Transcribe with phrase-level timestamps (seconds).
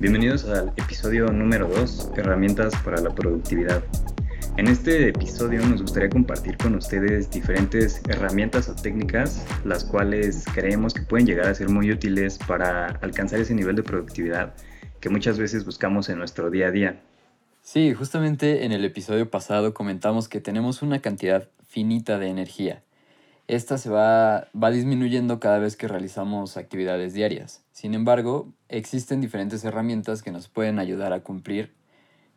[0.00, 3.82] Bienvenidos al episodio número 2, Herramientas para la Productividad.
[4.56, 10.94] En este episodio nos gustaría compartir con ustedes diferentes herramientas o técnicas, las cuales creemos
[10.94, 14.54] que pueden llegar a ser muy útiles para alcanzar ese nivel de productividad
[15.00, 17.00] que muchas veces buscamos en nuestro día a día.
[17.62, 22.84] Sí, justamente en el episodio pasado comentamos que tenemos una cantidad finita de energía
[23.48, 27.64] esta se va, va disminuyendo cada vez que realizamos actividades diarias.
[27.72, 31.72] Sin embargo, existen diferentes herramientas que nos pueden ayudar a cumplir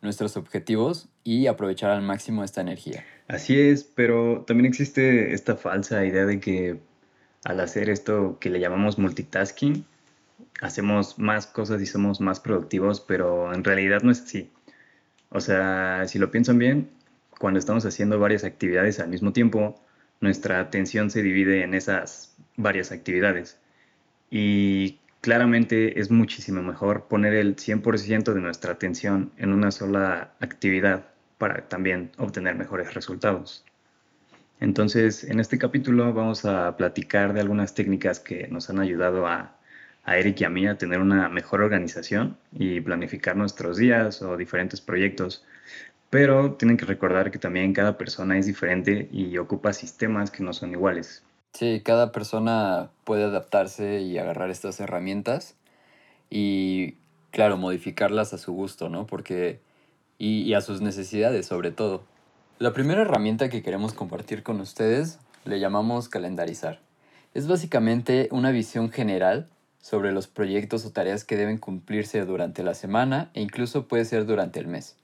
[0.00, 3.04] nuestros objetivos y aprovechar al máximo esta energía.
[3.28, 6.80] Así es, pero también existe esta falsa idea de que
[7.44, 9.84] al hacer esto que le llamamos multitasking,
[10.60, 14.50] hacemos más cosas y somos más productivos, pero en realidad no es así.
[15.28, 16.88] O sea, si lo piensan bien,
[17.38, 19.80] cuando estamos haciendo varias actividades al mismo tiempo,
[20.22, 23.58] nuestra atención se divide en esas varias actividades.
[24.30, 31.04] Y claramente es muchísimo mejor poner el 100% de nuestra atención en una sola actividad
[31.38, 33.64] para también obtener mejores resultados.
[34.60, 39.56] Entonces, en este capítulo vamos a platicar de algunas técnicas que nos han ayudado a,
[40.04, 44.36] a Eric y a mí a tener una mejor organización y planificar nuestros días o
[44.36, 45.44] diferentes proyectos
[46.12, 50.52] pero tienen que recordar que también cada persona es diferente y ocupa sistemas que no
[50.52, 51.24] son iguales.
[51.54, 55.56] Sí, cada persona puede adaptarse y agarrar estas herramientas
[56.28, 56.96] y,
[57.30, 59.06] claro, modificarlas a su gusto, ¿no?
[59.06, 59.60] Porque,
[60.18, 62.02] y, y a sus necesidades sobre todo.
[62.58, 66.80] La primera herramienta que queremos compartir con ustedes le llamamos calendarizar.
[67.32, 69.48] Es básicamente una visión general
[69.80, 74.26] sobre los proyectos o tareas que deben cumplirse durante la semana e incluso puede ser
[74.26, 74.98] durante el mes.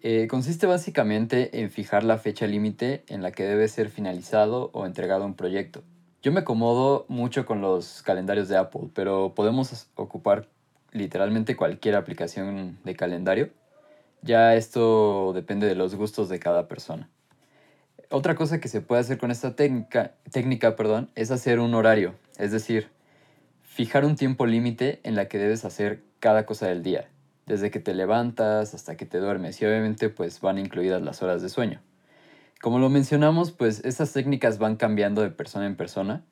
[0.00, 4.86] Eh, consiste básicamente en fijar la fecha límite en la que debe ser finalizado o
[4.86, 5.82] entregado un proyecto.
[6.22, 10.48] Yo me acomodo mucho con los calendarios de Apple, pero podemos ocupar
[10.92, 13.50] literalmente cualquier aplicación de calendario.
[14.22, 17.10] Ya esto depende de los gustos de cada persona.
[18.08, 22.14] Otra cosa que se puede hacer con esta técnica, técnica perdón, es hacer un horario,
[22.38, 22.90] es decir,
[23.62, 27.08] fijar un tiempo límite en la que debes hacer cada cosa del día
[27.46, 31.42] desde que te levantas hasta que te duermes y obviamente pues van incluidas las horas
[31.42, 31.80] de sueño.
[32.60, 36.24] Como lo mencionamos, pues estas técnicas van cambiando de persona en persona.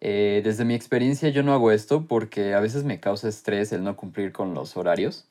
[0.00, 3.82] Eh, desde mi experiencia yo no hago esto porque a veces me causa estrés el
[3.84, 5.28] no cumplir con los horarios.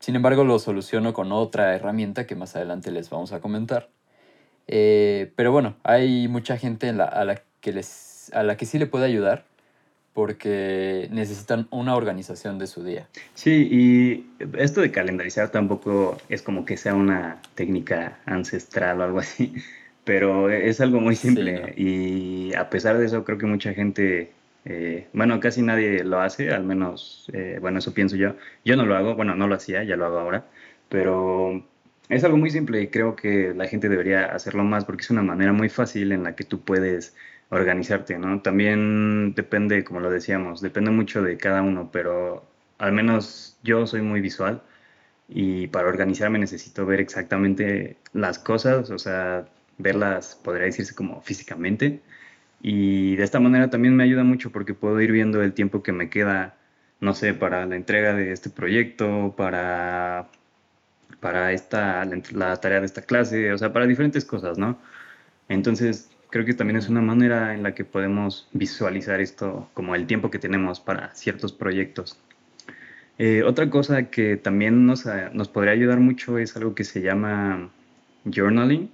[0.00, 3.88] Sin embargo, lo soluciono con otra herramienta que más adelante les vamos a comentar.
[4.66, 8.86] Eh, pero bueno, hay mucha gente a, la que les, a la que sí le
[8.86, 9.44] puede ayudar
[10.18, 13.06] porque necesitan una organización de su día.
[13.34, 14.26] Sí, y
[14.58, 19.54] esto de calendarizar tampoco es como que sea una técnica ancestral o algo así,
[20.02, 24.32] pero es algo muy simple y a pesar de eso creo que mucha gente,
[24.64, 28.34] eh, bueno, casi nadie lo hace, al menos, eh, bueno, eso pienso yo.
[28.64, 30.46] Yo no lo hago, bueno, no lo hacía, ya lo hago ahora,
[30.88, 31.64] pero
[32.08, 35.22] es algo muy simple y creo que la gente debería hacerlo más porque es una
[35.22, 37.14] manera muy fácil en la que tú puedes
[37.50, 38.40] organizarte, ¿no?
[38.42, 42.44] También depende, como lo decíamos, depende mucho de cada uno, pero
[42.78, 44.62] al menos yo soy muy visual
[45.28, 49.48] y para organizarme necesito ver exactamente las cosas, o sea,
[49.78, 52.02] verlas, podría decirse como físicamente.
[52.62, 55.92] Y de esta manera también me ayuda mucho porque puedo ir viendo el tiempo que
[55.92, 56.56] me queda,
[57.00, 60.28] no sé, para la entrega de este proyecto, para,
[61.20, 64.78] para esta, la tarea de esta clase, o sea, para diferentes cosas, ¿no?
[65.48, 70.06] Entonces, creo que también es una manera en la que podemos visualizar esto como el
[70.06, 72.18] tiempo que tenemos para ciertos proyectos.
[73.18, 77.00] Eh, otra cosa que también nos, eh, nos, podría ayudar mucho es algo que se
[77.00, 77.70] llama
[78.24, 78.90] journaling.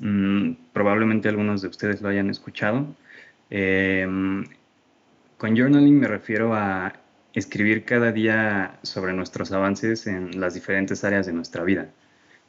[0.00, 2.86] Mm, probablemente algunos de ustedes lo hayan escuchado.
[3.50, 4.44] Em,
[5.38, 6.92] con journaling me refiero a
[7.34, 11.88] escribir cada día sobre nuestros avances en las diferentes áreas de nuestra vida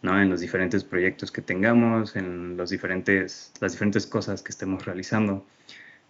[0.03, 5.45] en los diferentes proyectos que tengamos, en los diferentes, las diferentes cosas que estemos realizando.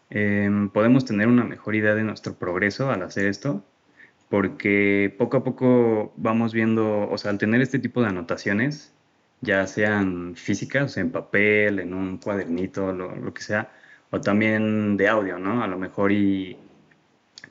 [0.09, 3.63] Em, podemos tener una mejor idea de nuestro progreso al hacer esto,
[4.29, 8.93] porque poco a poco vamos viendo, o sea, al tener este tipo de anotaciones,
[9.41, 13.71] ya sean físicas, en papel, en un cuadernito, lo, lo que sea,
[14.11, 15.63] o también de audio, ¿no?
[15.63, 16.57] A lo mejor y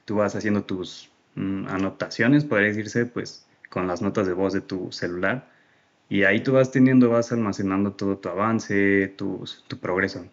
[0.04, 4.60] tú vas haciendo tus mm, anotaciones, podría decirse, pues con las notas de voz de
[4.62, 5.55] tu celular
[6.08, 10.26] y ahí tú vas teniendo, vas almacenando todo tu avance, tu, tu progreso.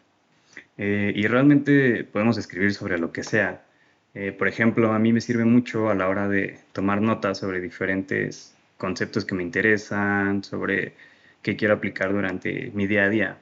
[0.77, 3.65] Eh, y realmente podemos escribir sobre lo que sea.
[4.13, 7.61] Eh, por ejemplo, a mí me sirve mucho a la hora de tomar notas sobre
[7.61, 10.93] diferentes conceptos que me interesan, sobre
[11.41, 13.37] qué quiero aplicar durante mi día a día.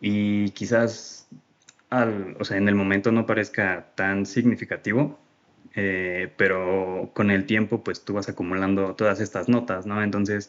[0.00, 1.28] Y quizás
[1.90, 5.18] al, o sea, en el momento no parezca tan significativo,
[5.74, 10.02] eh, pero con el tiempo pues tú vas acumulando todas estas notas, ¿no?
[10.02, 10.48] Entonces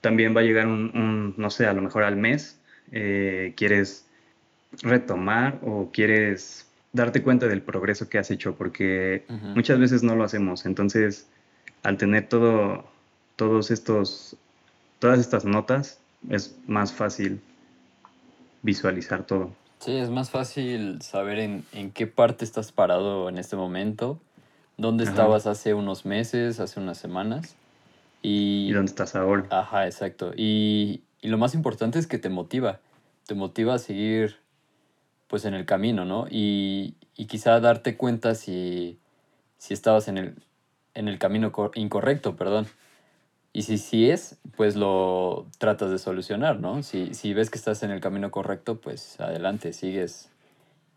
[0.00, 2.60] también va a llegar un, no sé, a lo mejor al mes,
[2.92, 4.06] eh, quieres
[4.82, 9.24] retomar o quieres darte cuenta del progreso que has hecho, porque
[9.54, 10.66] muchas veces no lo hacemos.
[10.66, 11.28] Entonces,
[11.82, 12.84] al tener todo,
[13.36, 14.36] todos estos,
[14.98, 17.40] todas estas notas, es más fácil
[18.62, 19.52] visualizar todo.
[19.78, 24.20] Sí, es más fácil saber en, en qué parte estás parado en este momento,
[24.76, 27.54] dónde estabas hace unos meses, hace unas semanas.
[28.22, 29.46] Y, ¿Y dónde estás ahora?
[29.50, 30.32] Ajá, exacto.
[30.36, 32.80] Y, y, lo más importante es que te motiva.
[33.26, 34.36] Te motiva a seguir
[35.26, 36.26] pues en el camino, ¿no?
[36.30, 38.98] Y, y quizá darte cuenta si,
[39.58, 40.34] si estabas en el,
[40.94, 42.66] en el camino incorrecto, perdón.
[43.52, 46.82] Y si sí es, pues lo tratas de solucionar, ¿no?
[46.82, 50.30] Si, si ves que estás en el camino correcto, pues adelante, sigues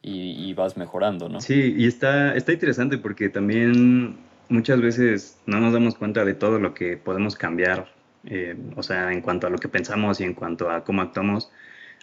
[0.02, 1.42] y, vas mejorando, ¿no?
[1.42, 4.18] Sí, y está, está interesante porque también
[4.50, 7.94] muchas veces no nos damos cuenta de todo lo que podemos cambiar,
[8.26, 11.52] eh, o sea, en cuanto a lo que pensamos y en cuanto a cómo actuamos.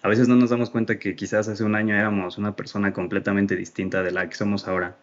[0.02, 3.56] A veces no nos damos cuenta que quizás hace un año éramos una persona completamente
[3.56, 4.96] distinta de la que somos ahora.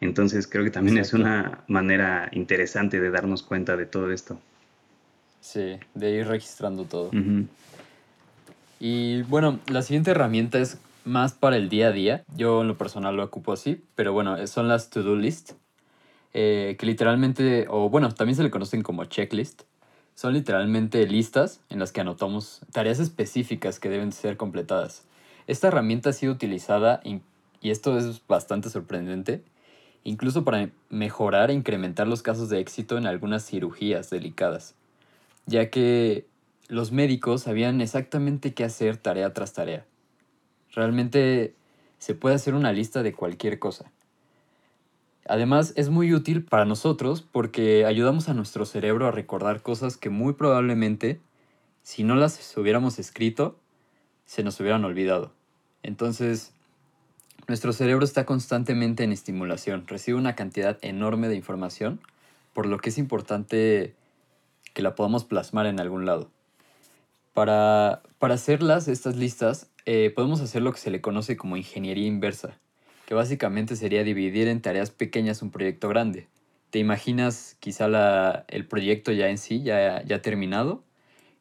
[0.00, 4.38] Entonces creo que también es una manera interesante de darnos cuenta de todo esto.
[5.40, 7.10] Sí, de ir registrando todo.
[8.80, 12.24] Y bueno, la siguiente herramienta es más para el día a día.
[12.36, 15.52] Yo en lo personal lo ocupo así, pero bueno, son las to-do list,
[16.34, 19.62] eh, que literalmente, o bueno, también se le conocen como checklist.
[20.14, 25.04] Son literalmente listas en las que anotamos tareas específicas que deben ser completadas.
[25.46, 27.22] Esta herramienta ha sido utilizada, y
[27.70, 29.42] esto es bastante sorprendente,
[30.04, 34.74] incluso para mejorar e incrementar los casos de éxito en algunas cirugías delicadas
[35.46, 36.26] ya que
[36.68, 39.84] los médicos sabían exactamente qué hacer tarea tras tarea.
[40.70, 41.54] Realmente
[41.98, 43.92] se puede hacer una lista de cualquier cosa.
[45.26, 50.10] Además, es muy útil para nosotros porque ayudamos a nuestro cerebro a recordar cosas que
[50.10, 51.20] muy probablemente,
[51.82, 53.56] si no las hubiéramos escrito,
[54.24, 55.32] se nos hubieran olvidado.
[55.82, 56.52] Entonces,
[57.48, 62.00] nuestro cerebro está constantemente en estimulación, recibe una cantidad enorme de información,
[62.52, 63.94] por lo que es importante
[64.74, 66.30] que la podamos plasmar en algún lado.
[67.34, 72.06] Para, para hacerlas, estas listas, eh, podemos hacer lo que se le conoce como ingeniería
[72.06, 72.58] inversa,
[73.12, 76.28] que básicamente sería dividir en tareas pequeñas un proyecto grande.
[76.70, 80.82] Te imaginas quizá la, el proyecto ya en sí, ya, ya terminado,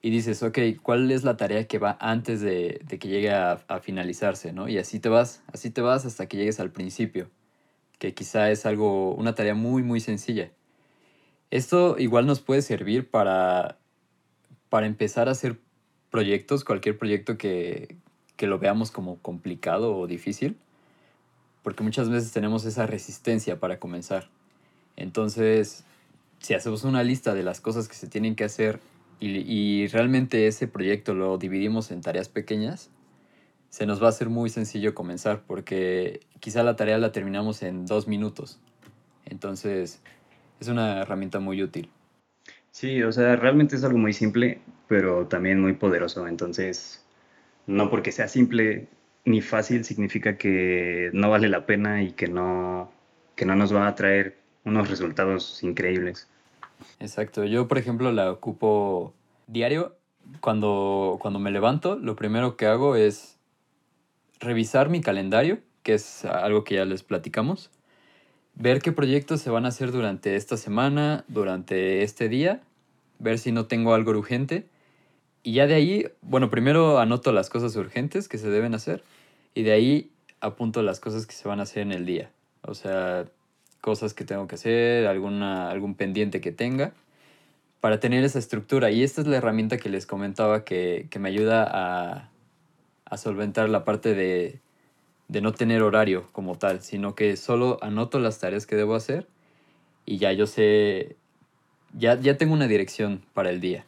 [0.01, 3.53] y dices, ok, ¿cuál es la tarea que va antes de, de que llegue a,
[3.69, 4.51] a, finalizarse?
[4.51, 4.67] ¿no?
[4.67, 7.31] Y así te vas, así te vas hasta que llegues al principio,
[7.99, 10.51] que quizá es algo, una tarea muy, muy sencilla.
[11.51, 13.77] Esto igual nos puede servir para,
[14.67, 15.57] para empezar a hacer
[16.09, 17.95] proyectos, cualquier proyecto que,
[18.35, 20.57] que lo veamos como complicado o difícil,
[21.63, 24.29] porque muchas veces tenemos esa resistencia para comenzar.
[24.95, 25.85] Entonces,
[26.39, 28.79] si hacemos una lista de las cosas que se tienen que hacer
[29.19, 32.89] y, y, realmente ese proyecto lo dividimos en tareas pequeñas,
[33.69, 37.85] se nos va a hacer muy sencillo comenzar porque quizá la tarea la terminamos en
[37.85, 38.59] dos minutos.
[39.25, 40.01] Entonces,
[40.59, 41.89] es una herramienta muy útil.
[42.71, 46.27] Sí, o sea, realmente es algo muy simple, pero también muy poderoso.
[46.27, 47.05] Entonces,
[47.67, 48.87] no porque sea simple
[49.25, 52.91] ni fácil significa que no vale la pena y que no,
[53.35, 56.27] que no nos va a traer unos resultados increíbles.
[56.99, 57.43] Exacto.
[57.45, 59.13] Yo, por ejemplo, la ocupo
[59.47, 59.95] diario.
[60.39, 63.37] Cuando, cuando me levanto, lo primero que hago es
[64.39, 67.71] revisar mi calendario, que es algo que ya les platicamos
[68.55, 72.61] ver qué proyectos se van a hacer durante esta semana, durante este día,
[73.19, 74.67] ver si no tengo algo urgente.
[75.43, 79.03] Y ya de ahí, bueno, primero anoto las cosas urgentes que se deben hacer
[79.53, 82.31] y de ahí apunto las cosas que se van a hacer en el día.
[82.63, 83.25] O sea,
[83.81, 86.93] cosas que tengo que hacer, alguna, algún pendiente que tenga,
[87.79, 88.91] para tener esa estructura.
[88.91, 92.29] Y esta es la herramienta que les comentaba que, que me ayuda a,
[93.05, 94.59] a solventar la parte de,
[95.27, 99.27] de no tener horario como tal, sino que solo anoto las tareas que debo hacer
[100.05, 101.15] y ya yo sé,
[101.97, 103.85] ya, ya tengo una dirección para el día.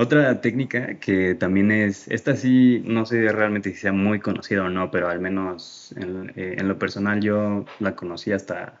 [0.00, 4.70] Otra técnica que también es, esta sí, no sé realmente si sea muy conocida o
[4.70, 8.80] no, pero al menos en, eh, lo personal yo la conocí hasta,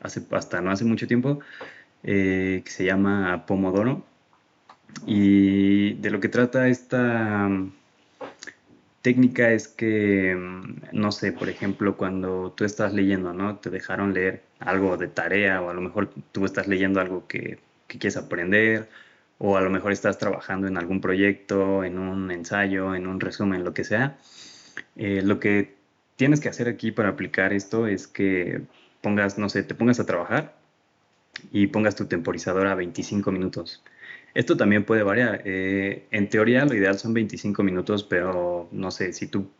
[0.00, 1.38] hace, hasta no hace mucho tiempo,
[2.02, 4.04] eh, que se llama Pomodoro.
[5.06, 7.48] Y de lo que trata esta,
[9.02, 13.56] técnica es que, mm, no sé, por ejemplo, cuando tú estás leyendo, ¿no?
[13.58, 17.60] Te dejaron leer algo de tarea o a lo mejor tú estás leyendo algo que,
[17.86, 18.88] quieres aprender
[19.38, 23.64] o a lo mejor estás trabajando en algún proyecto, en un ensayo, en un resumen,
[23.64, 24.18] lo que sea.
[24.96, 25.74] Eh, lo que
[26.16, 28.62] tienes que hacer aquí para aplicar esto es que
[29.02, 30.56] pongas, no sé, te pongas a trabajar
[31.52, 33.82] y pongas tu temporizador a 25 minutos.
[34.34, 35.42] Esto también puede variar.
[35.44, 39.50] Eh, en teoría lo ideal son 25 minutos, pero no sé, si tú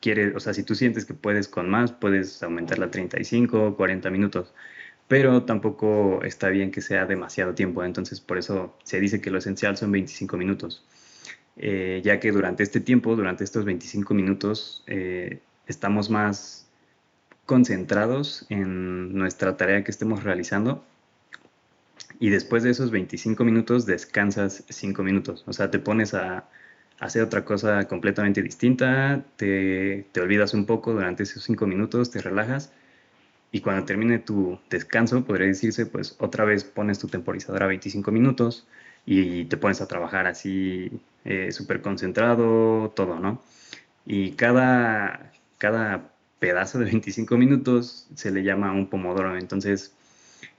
[0.00, 3.76] quieres, o sea, si tú sientes que puedes con más, puedes aumentarla a 35 o
[3.76, 4.52] 40 minutos.
[5.10, 9.38] Pero tampoco está bien que sea demasiado tiempo, entonces por eso se dice que lo
[9.38, 10.84] esencial son 25 minutos.
[11.56, 16.70] Eh, ya que durante este tiempo, durante estos 25 minutos, eh, estamos más
[17.44, 20.84] concentrados en nuestra tarea que estemos realizando
[22.20, 25.42] y después de esos 25 minutos descansas 5 minutos.
[25.48, 26.48] O sea, te pones a,
[27.00, 32.20] hacer otra cosa completamente distinta, te, te olvidas un poco durante esos 5 minutos, te
[32.22, 32.72] relajas
[33.52, 38.10] y cuando termine tu descanso, podría decirse, pues otra vez pones tu temporizador a 25
[38.12, 38.66] minutos
[39.06, 40.90] y te pones a trabajar así
[41.24, 43.42] eh, súper concentrado, todo, ¿no?
[44.06, 49.36] Y cada, cada pedazo de 25 minutos se le llama un pomodoro.
[49.36, 49.94] Entonces,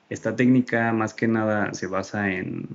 [0.10, 2.67] esta técnica más que nada se basa en,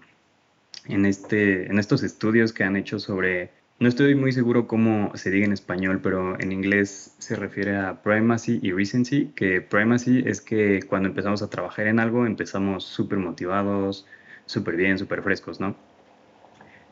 [0.86, 5.30] en, este, en estos estudios que han hecho sobre, no estoy muy seguro cómo se
[5.30, 10.40] diga en español, pero en inglés se refiere a primacy y recency, que primacy es
[10.40, 14.06] que cuando empezamos a trabajar en algo empezamos súper motivados,
[14.46, 15.76] súper bien, súper frescos, ¿no?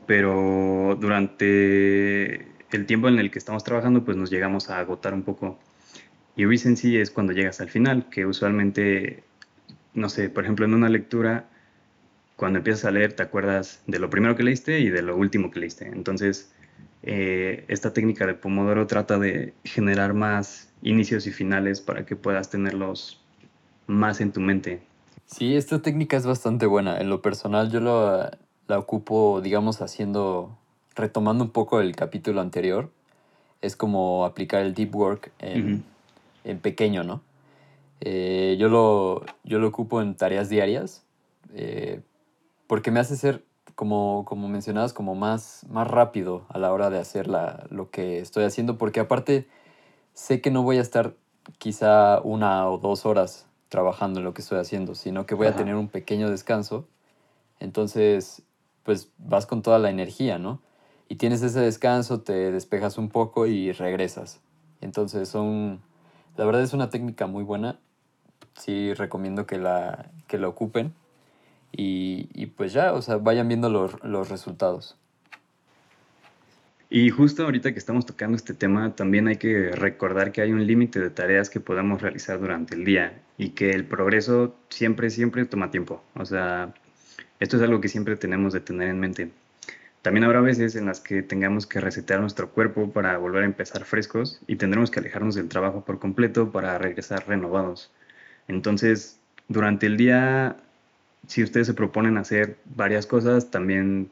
[0.07, 5.23] Pero durante el tiempo en el que estamos trabajando, pues nos llegamos a agotar un
[5.23, 5.59] poco.
[6.37, 9.25] Y recency es cuando llegas al final, que usualmente
[9.95, 11.49] no sé, por ejemplo, en una lectura,
[12.37, 15.50] cuando empiezas a leer, te acuerdas de lo primero que leíste y de lo último
[15.50, 15.87] que leíste.
[15.87, 16.53] Entonces,
[17.02, 22.50] eh, esta técnica de Pomodoro trata de generar más inicios y finales para que puedas
[22.50, 23.21] tenerlos
[23.87, 24.83] más en tu mente.
[25.26, 27.00] Sí, esta técnica es bastante buena.
[27.00, 28.31] En lo personal yo lo,
[28.66, 30.57] la ocupo, digamos, haciendo,
[30.95, 32.90] retomando un poco el capítulo anterior.
[33.61, 35.85] Es como aplicar el deep work en,
[36.45, 37.23] en pequeño, ¿no?
[38.00, 41.04] Eh, yo, lo, yo lo ocupo en tareas diarias
[41.54, 42.02] eh,
[42.66, 46.99] porque me hace ser, como, como mencionabas, como más, más rápido a la hora de
[46.99, 49.49] hacer la, lo que estoy haciendo, porque aparte
[50.12, 51.14] sé que no voy a estar
[51.59, 55.57] quizá una o dos horas trabajando en lo que estoy haciendo, sino que voy a
[55.57, 56.87] tener un pequeño descanso.
[57.59, 58.43] Entonces,
[58.85, 60.61] pues vas con toda la energía, ¿no?
[61.09, 64.40] Y tienes ese descanso, te despejas un poco y regresas.
[64.81, 65.83] Entonces, son,
[66.37, 67.78] la verdad es una técnica muy buena
[68.57, 70.95] sí recomiendo que la, que la ocupen
[71.76, 74.97] y, y, pues ya, o sea, vayan viendo los, los resultados.
[76.90, 80.64] Y justo ahorita que estamos tocando este tema, también hay que recordar que hay un
[80.64, 85.45] límite de tareas que podamos realizar durante el día y que el progreso siempre, siempre
[85.47, 86.04] toma tiempo.
[86.14, 86.73] O sea,
[87.40, 89.31] esto es algo que siempre tenemos de tener en mente.
[90.02, 93.85] También habrá veces en las que tengamos que resetear nuestro cuerpo para volver a empezar
[93.85, 97.90] frescos y tendremos que alejarnos del trabajo por completo para regresar renovados.
[98.47, 100.57] Entonces, durante el día,
[101.26, 104.11] si ustedes se proponen hacer varias cosas, también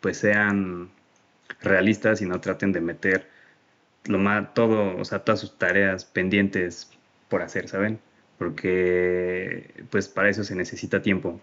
[0.00, 0.90] pues sean
[1.60, 3.28] realistas y no traten de meter
[4.04, 6.90] lo más, todo, o sea, todas sus tareas pendientes
[7.28, 7.98] por hacer, ¿saben?
[8.38, 11.40] Porque pues para eso se necesita tiempo.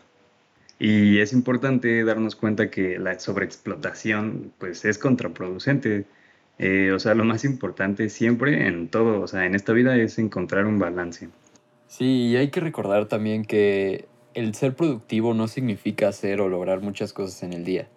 [0.79, 6.05] Y es importante darnos cuenta que la sobreexplotación pues es contraproducente.
[6.59, 10.19] Eh, o sea, lo más importante siempre en todo, o sea, en esta vida es
[10.19, 11.29] encontrar un balance.
[11.87, 16.81] Sí, y hay que recordar también que el ser productivo no significa hacer o lograr
[16.81, 17.87] muchas cosas en el día,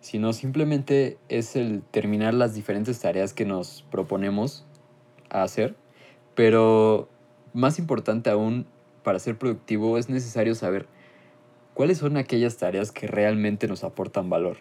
[0.00, 4.64] sino simplemente es el terminar las diferentes tareas que nos proponemos
[5.30, 5.74] a hacer,
[6.34, 7.08] pero
[7.52, 8.66] más importante aún,
[9.02, 10.86] para ser productivo es necesario saber
[11.74, 14.58] cuáles son aquellas tareas que realmente nos aportan valor,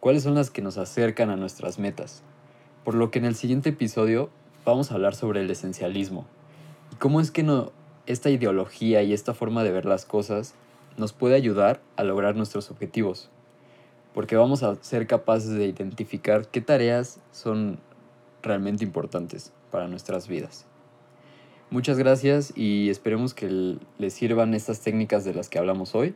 [0.00, 2.22] cuáles son las que nos acercan a nuestras metas.
[2.84, 4.30] Por lo que en el siguiente episodio
[4.64, 6.26] vamos a hablar sobre el esencialismo
[6.92, 7.72] y cómo es que no,
[8.06, 10.54] esta ideología y esta forma de ver las cosas
[10.96, 13.30] nos puede ayudar a lograr nuestros objetivos,
[14.14, 17.78] porque vamos a ser capaces de identificar qué tareas son
[18.42, 20.66] realmente importantes para nuestras vidas.
[21.68, 26.14] Muchas gracias y esperemos que les sirvan estas técnicas de las que hablamos hoy.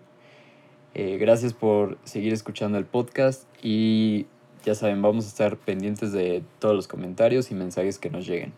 [0.94, 4.26] Eh, gracias por seguir escuchando el podcast y
[4.64, 8.52] ya saben, vamos a estar pendientes de todos los comentarios y mensajes que nos lleguen.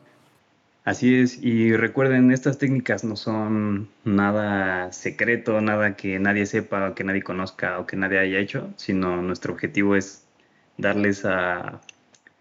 [0.84, 6.94] Así es, y recuerden, estas técnicas no son nada secreto, nada que nadie sepa o
[6.96, 10.26] que nadie conozca o que nadie haya hecho, sino nuestro objetivo es
[10.78, 11.80] darles, a,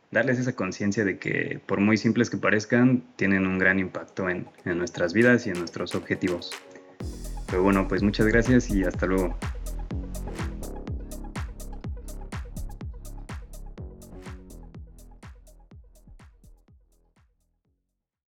[0.09, 4.47] darles esa conciencia de que por muy simples que parezcan, tienen un gran impacto en,
[4.65, 6.49] en nuestras vidas y en nuestros objetivos.
[7.45, 9.37] Pero bueno, pues muchas gracias y hasta luego.